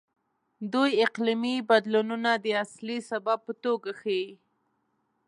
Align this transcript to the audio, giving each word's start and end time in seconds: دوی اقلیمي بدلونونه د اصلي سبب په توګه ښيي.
دوی 0.73 0.91
اقلیمي 1.07 1.55
بدلونونه 1.69 2.31
د 2.43 2.45
اصلي 2.63 2.97
سبب 3.09 3.37
په 3.47 3.53
توګه 3.63 3.89
ښيي. 4.01 4.27